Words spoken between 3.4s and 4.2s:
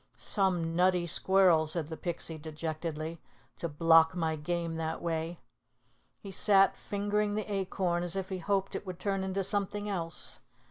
"to block